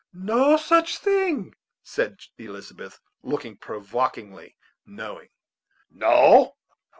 [0.15, 1.53] "No such thing,"
[1.83, 5.29] said Elizabeth, looking provokingly knowing.
[5.91, 6.55] "No!